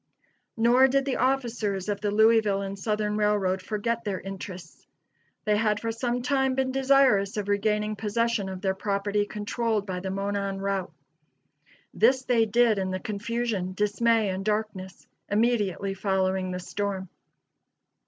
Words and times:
Nor 0.57 0.87
did 0.87 1.05
the 1.05 1.17
officers 1.17 1.87
of 1.87 2.01
the 2.01 2.09
Louisville 2.09 2.63
and 2.63 2.79
Southern 2.79 3.17
Railroad 3.17 3.61
forget 3.61 4.03
their 4.03 4.19
interests. 4.19 4.87
They 5.45 5.55
had 5.55 5.79
for 5.79 5.91
some 5.91 6.23
time 6.23 6.55
been 6.55 6.71
desirous 6.71 7.37
of 7.37 7.47
regaining 7.47 7.95
possession 7.95 8.49
of 8.49 8.61
their 8.61 8.73
property 8.73 9.27
controlled 9.27 9.85
by 9.85 9.99
the 9.99 10.09
Monon 10.09 10.59
Route. 10.59 10.91
This 11.93 12.23
they 12.23 12.47
did 12.47 12.79
in 12.79 12.89
the 12.89 12.99
confusion, 12.99 13.73
dismay 13.73 14.29
and 14.29 14.43
darkness, 14.43 15.05
immediately 15.29 15.93
following 15.93 16.49
the 16.49 16.59
storm. 16.59 17.07